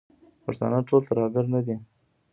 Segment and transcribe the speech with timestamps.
[0.43, 1.75] پښتانه ټول ترهګر نه دي.